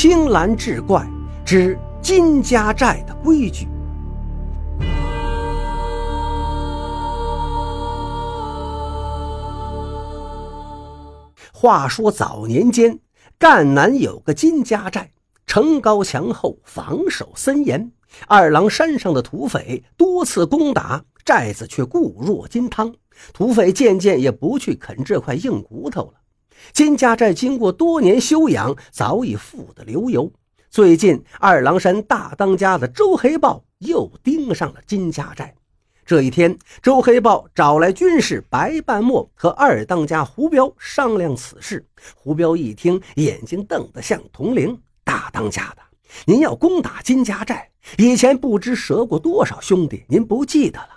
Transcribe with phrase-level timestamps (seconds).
[0.00, 1.04] 青蓝志怪
[1.44, 3.66] 之金家寨的规矩。
[11.52, 13.00] 话说早年间，
[13.40, 15.10] 赣南有个金家寨，
[15.48, 17.90] 城高墙厚，防守森严。
[18.28, 22.94] 二郎山上的土匪多次攻打寨子，却固若金汤。
[23.32, 26.12] 土匪渐渐也不去啃这块硬骨头了。
[26.72, 30.32] 金家寨经过多年修养，早已富得流油。
[30.70, 35.54] 最近，二郎山大当家的周黑豹又盯上了金家寨。
[36.04, 41.86] 这一天，周黑豹找来军士白半墨和二当家胡彪商量此事。
[42.14, 45.82] 胡彪一听，眼睛瞪得像铜铃：“大当家的，
[46.26, 50.88] 您要攻打金家寨，以前不知折过多少兄弟，您不记得了？”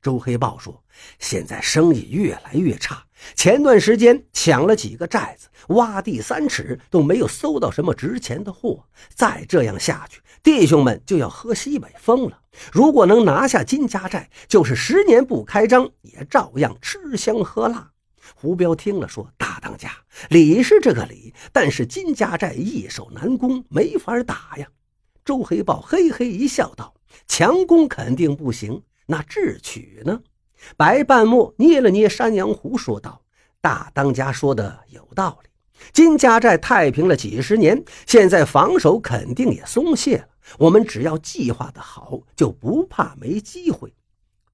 [0.00, 0.82] 周黑豹说
[1.18, 8.84] ：“现在生意越来越差。”前段时间抢了几个寨子，挖地三尺都没有搜到什么值钱的货。
[9.14, 12.40] 再这样下去，弟兄们就要喝西北风了。
[12.72, 17.90] 如果能拿下金家寨，就是十年不开张，也照样吃香喝辣。
[18.34, 19.90] 胡彪听了说：“大当家，
[20.28, 24.68] 理是这个理，但是金家寨易守难攻，没法打呀。”
[25.24, 26.94] 周黑豹嘿嘿一笑，道
[27.26, 30.20] ：“强攻肯定不行，那智取呢？”
[30.76, 33.22] 白半墨捏了捏山羊胡，说道
[33.60, 35.48] ：“大当家说的有道理。
[35.92, 40.28] 金家寨太平了几十年，现在防守肯定也松懈了。
[40.58, 43.92] 我们只要计划的好，就不怕没机会。”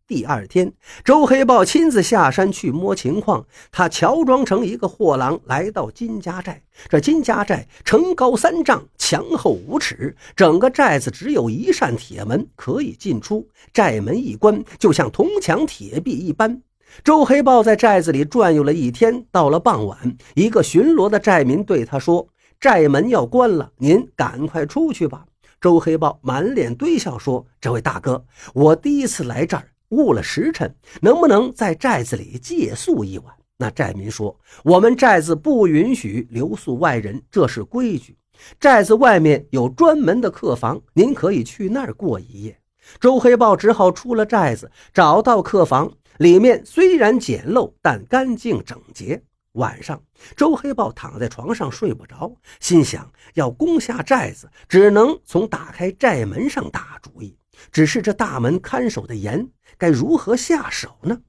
[0.09, 0.73] 第二天，
[1.05, 3.45] 周黑豹亲自下山去摸情况。
[3.73, 6.63] 他乔装成一个货郎，来到金家寨。
[6.89, 13.49] 这金家寨城高三丈，墙厚五尺，整个寨子只有一扇铁门可以进出。
[13.73, 16.63] 寨门一关，就像铜墙铁壁一般。
[17.03, 22.29] 周黑豹在寨子里转悠了一天，到了傍晚，一个巡逻的寨民对他说
[22.61, 25.27] ：“寨门要关了，您赶快出去吧。”
[25.61, 33.35] 周黑豹满脸堆笑说：“这位大哥，我第一次来这儿。”误了时辰，能不能在寨子里借宿一晚？
[33.59, 38.17] 那寨民说：“我们寨子不允许留宿外人，这是规矩。
[38.61, 42.61] 寨子外面有专门的客房，您可以去那儿过一夜。”
[43.01, 49.23] 周黑豹只好出了寨子，找到客房，里面虽然简陋，但干净整洁。
[49.53, 50.01] 晚上，
[50.37, 52.31] 周黑豹躺在床上睡不着，
[52.61, 57.35] 心想：要攻下寨子，只能从打开寨门上打主意。
[57.73, 59.49] 只是这大门看守的严。
[59.79, 61.21] 该如何下手呢？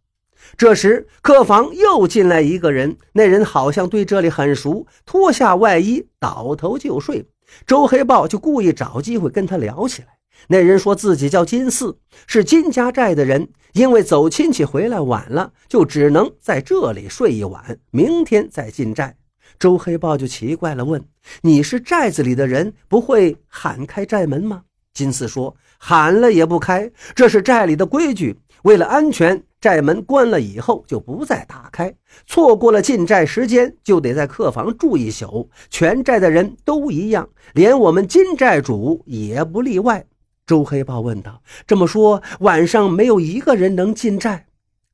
[0.56, 7.28] 这时，客房又进来一个人，那人好像对这里很熟，脱下外衣，倒头就睡。
[7.66, 10.10] 周黑豹就故意找机会跟他聊起来。
[10.50, 19.18] 那人说自己叫金四，是金家寨的人，因为走亲戚回来晚了，就只能在这里睡一晚，明天再进寨。
[19.60, 21.04] 周黑豹就奇怪了，问
[21.42, 24.62] ：“你是寨子里的人，不会喊开寨门吗？”
[24.94, 28.38] 金四说：“喊了也不开，这是寨里的规矩。
[28.64, 31.94] 为了安全，寨门关了以后就不再打开。
[32.26, 35.50] 错过了进寨时间，就得在客房住一宿。
[35.70, 40.06] 全寨的人都一样，连我们金寨主也不例外。”
[40.46, 44.48] 周黑豹问道：“这么说，晚上没有一个人能进寨？”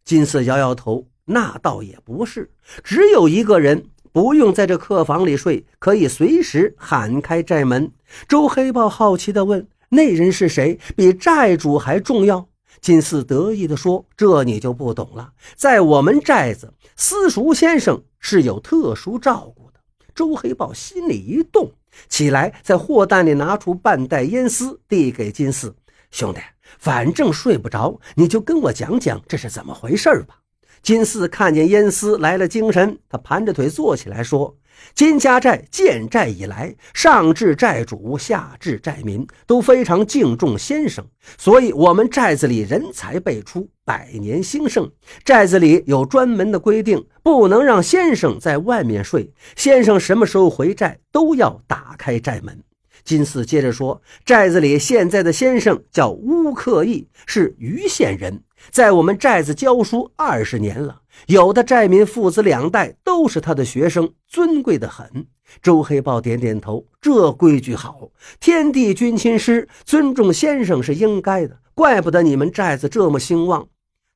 [0.04, 2.52] 金四摇摇头：“那倒也不是，
[2.84, 7.92] 只有一个人不用在这客房里睡，可以随时喊开寨门。”
[8.28, 9.68] 周黑豹好奇地问。
[9.94, 10.80] 那人是谁？
[10.96, 12.48] 比寨主还重要？
[12.82, 15.32] 金四得意地说：“这你就不懂了。
[15.56, 19.80] 在我们寨子，私塾先生是有特殊照顾的。”
[20.16, 21.72] 周黑豹心里一动，
[22.10, 25.74] 起来在货担里拿出半袋烟丝，递给金四
[26.12, 26.40] 兄弟
[26.80, 30.40] ：“反正睡不着，你就跟我讲讲这是怎么回事吧。”
[30.84, 34.58] 金四看见烟丝来了精神，他盘着腿坐起来说。
[34.94, 41.08] 金家寨建寨以来，上至寨主，下至寨民，都非常敬重先生，
[41.38, 44.92] 所以我们寨子里人才辈出，百年兴盛。
[45.24, 49.32] 寨子里有专门的规定，不能让先生在外面睡。
[49.56, 52.62] 先生什么时候回寨，都要打开寨门。
[53.06, 61.02] 金四接着说：“寨子里现在的先生叫乌克义，是盂县人，在我们寨子教书二十年了。
[61.28, 65.28] 有的寨民父子两代都是他的学生，尊贵的很。”
[65.62, 71.60] 周黑豹点点头：“这规矩好，天地君亲师，尊重先生是应该的。
[71.76, 73.68] 怪不得你们寨子这么兴旺。”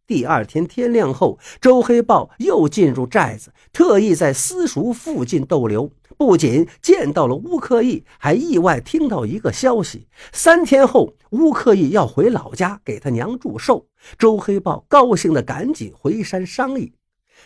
[0.08, 5.92] 第二天天亮后，周黑豹又进入寨子，特意在私塾附近逗留。
[6.18, 13.86] 不仅见到了乌克义，还意外听到一个消息：三天后，乌克义要回老家给他娘祝寿。
[14.18, 16.94] 周黑豹高兴的赶紧回山商议，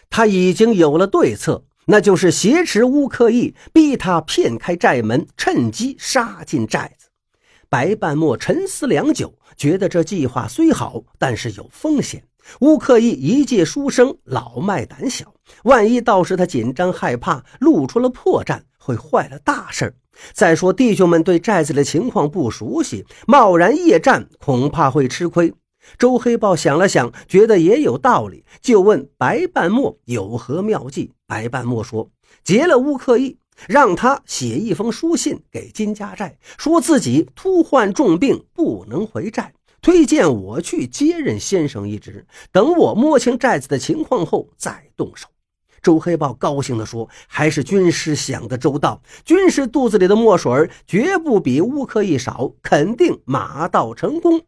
[0.09, 1.65] 他已经有了对策。
[1.85, 7.07] 那就是挟持乌克义，逼他骗开寨门，趁机杀进寨子。
[7.69, 12.23] 白半墨沉思良久，觉得这计划虽好，但是有风险。
[12.59, 15.33] 乌克义一介书生，老迈胆小，
[15.63, 19.95] 万一到时他紧张害怕，露出了破绽，会坏了大事
[20.33, 25.53] 再说弟兄们对寨子的情况不熟悉，贸然夜战，恐怕会吃亏。
[25.97, 31.11] 周黑豹想了想，觉得也有道理，就问白半墨有何妙计。
[31.25, 32.11] 白半墨说
[32.43, 42.25] ：“劫了乌克义，让他写一封书信给金家寨，说自己突患重病，不能回寨，推荐我去接任先生一职。
[42.51, 45.27] 等我摸清寨子的情况后再动手。”
[45.81, 54.41] 周黑豹高兴地说：“还是军师想得周到，军师肚子里的墨水绝不比乌克义少，肯定马到成功。”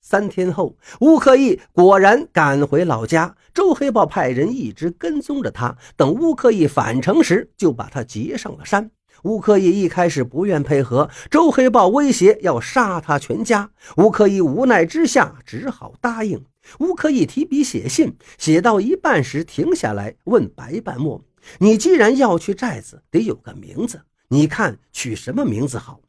[0.00, 3.36] 三天后，乌克义果然赶回老家。
[3.52, 8.90] 周黑豹派人一直跟踪着他，等乌克义返程时，就把他劫上了山。
[9.22, 13.70] 乌克义一开始不愿配合，周黑豹威胁要杀他全家。
[13.96, 16.44] 乌克义无奈之下，只好答应。
[16.80, 21.22] 乌克义提笔写信，写到一半时停下来，问白半墨
[21.58, 26.00] ：“你既然要去寨子，得有个名字，你看取什么名字好？”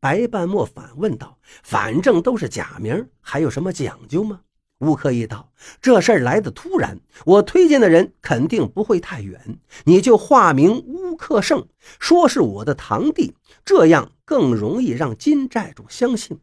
[0.00, 4.40] 白半墨反问道：“反正都是假名，还有什么讲究吗？”
[4.84, 5.50] 乌克一道
[5.80, 11.66] ：“这事儿来的突然，我推荐的人肯定不会太远，你就化名乌克胜，
[11.98, 13.34] 说是我的堂弟，
[13.64, 16.38] 这样更容易让金寨主相信。”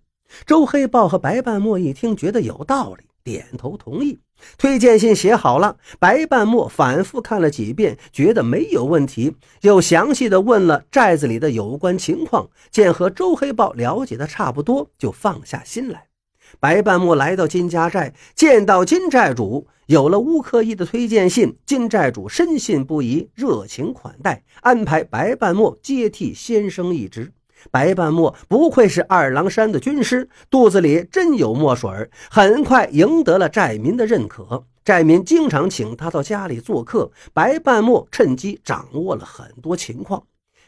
[0.45, 3.03] 周黑豹和白半墨一听，觉得有道理。
[3.23, 4.17] 点头同意，
[4.57, 5.77] 推荐信写好了。
[5.99, 12.49] 白半墨反复看了几遍，觉得没有问题，又详细的问了寨子里的有关情况。
[12.71, 16.10] 见和周黑豹了解的差不多，就放下心来。
[16.59, 27.31] 白半墨来到金家寨，见到金寨主，有了乌克义的推荐信，金寨主深信不疑，热情款待，安排白半墨接替先生一职。
[27.69, 31.89] 白半墨不愧是二郎山的军师，肚子里真有墨水
[32.29, 34.65] 很快赢得了寨民的认可。
[34.83, 40.23] 寨民经常请他到家里做客，白半墨趁机掌握了很多情况。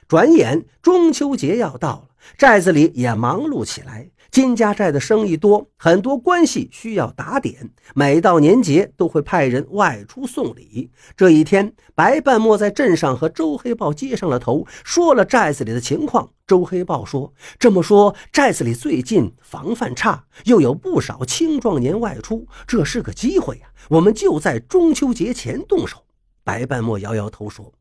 [0.07, 4.11] 转眼中秋节要到了，寨子里也忙碌起来。
[4.33, 7.69] 金家寨的生意多，很多关系需要打点。
[7.93, 10.89] 每到年节，都会派人外出送礼。
[11.15, 16.31] 这一天，白半墨在镇上和周黑豹接上了头，说了寨子里的情况。
[16.47, 23.67] 周黑豹说：“这么说，寨子里最近防范差，又有不少青壮年外出，这是个机会呀！
[23.87, 26.05] 我们就在中秋节前动手。”
[26.43, 27.71] 白半墨摇摇头说：“，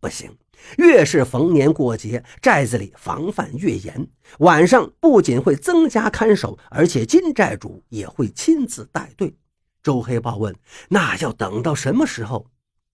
[0.00, 0.36] 不行。”
[0.76, 4.06] 越是逢年过节，寨子里防范越严。
[4.40, 9.34] 晚上不仅会增加看守，而且金寨主也会亲自带队。
[9.82, 10.54] 周黑豹问
[10.90, 12.46] ：“那要等到什么时候？”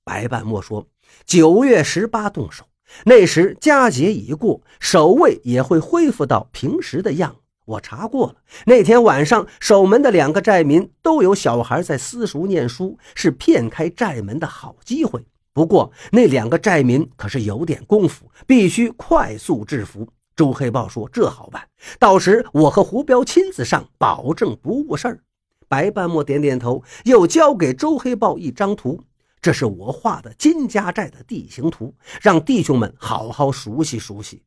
[0.07, 0.87] 白半墨说
[1.27, 2.67] ：“九月十八动手，
[3.05, 7.35] 那时佳节已过，守卫也会恢复到平时的样。
[7.65, 8.37] 我查过了，
[8.67, 15.27] 那天晚上守门的两个寨民都有小孩在私塾念书，是骗开寨门的好机会。”
[15.57, 20.07] 不过那两个寨民可是有点功夫，必须快速制服。
[20.37, 21.67] 周黑豹说：“这好办，
[21.99, 25.21] 到时我和胡彪亲自上，保证不误事儿。”
[25.67, 29.01] 白半墨点点头，又交给周黑豹一张图
[29.41, 34.43] ：“这是我画的金家寨的地形图，让弟兄们好好熟悉熟悉。”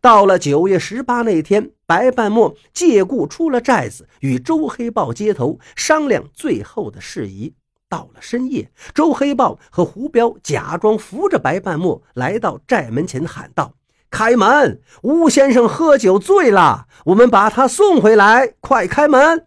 [0.00, 7.52] 到了九月十八那天，白半墨借故出了寨子，与周黑豹接头商量最后的事宜。
[7.92, 13.74] 到了深夜，周黑豹和胡彪假装扶着白半墨来到寨门前，喊道
[14.10, 14.80] ：“开门！
[15.02, 19.46] 吴先生喝酒醉了，我们把他送回来，快开门！”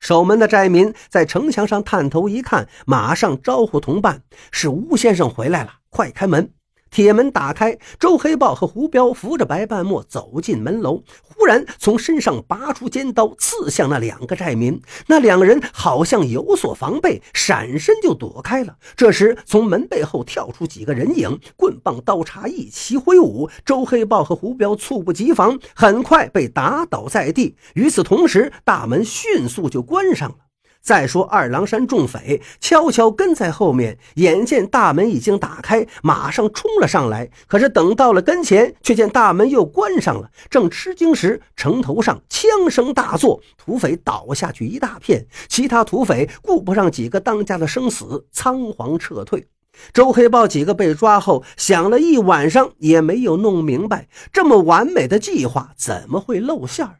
[0.00, 6.50] 守门的寨民在城墙上探头一看，马上招呼同伴：“是吴先生回来了，快开门！”
[6.90, 14.80] 铁门打开，周黑豹和胡彪扶着白半墨走进门楼，忽然从身上拔出尖刀，刺向那两个寨民。
[15.06, 18.76] 那两个人好像有所防备，闪身就躲开了。
[18.96, 23.48] 这时，从门背后跳出几个人影，棍棒刀叉一齐挥舞。
[23.64, 27.56] 周黑豹和胡彪猝不及防，很快被打倒在地。
[27.74, 30.47] 与此同时，大门迅速就关上了。
[30.80, 37.28] 再说，二郎山众匪悄悄跟在后面，眼见大门已经打开，马上冲了上来。
[37.46, 40.30] 可是等到了跟前，却见大门又关上了。
[40.48, 45.26] 正吃惊时，城头上枪声大作，土匪倒下去一大片。
[45.48, 49.46] 其他土匪顾不上几个当家的生死，仓皇撤退。
[49.92, 56.96] 周黑豹几个被抓后，想了一晚上也没有弄明白，这么完美的计划怎么会露馅儿？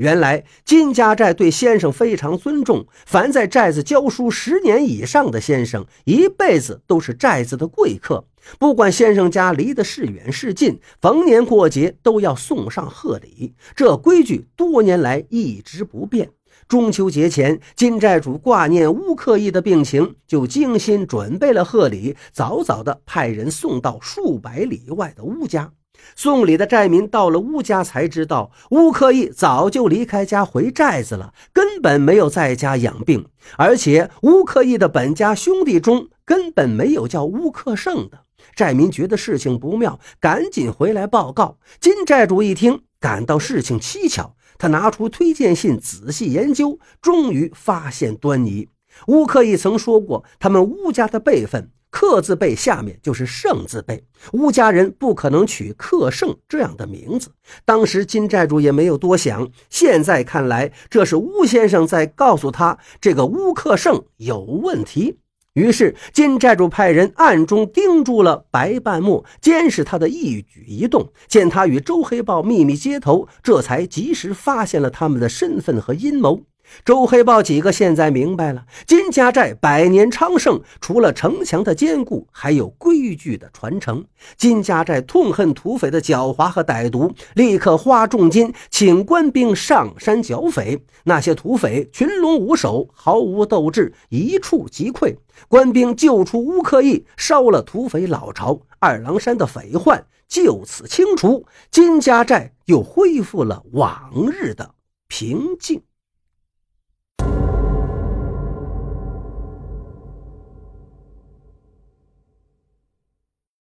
[0.00, 8.24] 原来金家寨对先生非常尊重，凡在寨子教书十年以上的先生，一辈子都是寨子的贵客。
[8.58, 13.52] 不管先生家离得是远是近，逢年过节都要送上贺礼。
[13.76, 16.30] 这规矩多年来一直不变。
[16.66, 25.70] 中秋节前，金寨主挂念乌克义的病情，就精心准备了贺礼，早早的派人送到数百里外的乌家。
[26.16, 33.26] 送礼的寨民到了乌家，才知道乌克义早就离开家回寨子了，根本没有在家养病。
[33.56, 38.24] 而且乌克义的本家兄弟中根本没有叫乌克胜的。
[38.54, 41.58] 寨民觉得事情不妙，赶紧回来报告。
[41.80, 48.68] 金寨主一听，感到事情蹊跷，他拿出推荐信仔细研究，终于发现端倪。
[49.06, 51.70] 乌克义曾说过，他们乌家的辈分。
[52.00, 54.02] 克字辈下面就是胜字辈，
[54.32, 57.28] 乌家人不可能取克胜这样的名字。
[57.66, 65.18] 当时金寨主也没有多想，现在看来，这是乌先生在告诉他这个乌克胜有问题。
[65.52, 71.12] 于是金寨主派人暗中盯住了白半木，监视他的一举一动。
[71.28, 76.40] 见他与周黑豹秘密接头，这才及时发现了他们的身份和阴谋。
[76.84, 84.04] 周黑豹几个现在明白了，金家寨百年昌盛，除了城墙的坚固，还有规矩的传承。
[84.36, 90.84] 金家寨痛恨土匪的狡猾和歹毒，立刻花重金请官兵上山剿匪。
[91.04, 95.16] 那些土匪群龙无首，毫无斗志，一触即溃。
[95.48, 104.74] 官兵救出乌克义，烧了土匪老巢，二郎山的匪患就此清除，金家寨又恢复了往日的
[105.08, 105.82] 平静。